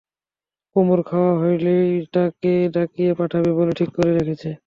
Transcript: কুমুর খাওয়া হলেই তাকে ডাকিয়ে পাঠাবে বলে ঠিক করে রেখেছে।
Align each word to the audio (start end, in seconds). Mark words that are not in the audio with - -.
কুমুর 0.75 0.99
খাওয়া 1.03 1.33
হলেই 1.41 1.91
তাকে 2.13 2.51
ডাকিয়ে 2.73 3.11
পাঠাবে 3.19 3.49
বলে 3.57 3.73
ঠিক 3.79 3.89
করে 3.95 4.11
রেখেছে। 4.13 4.49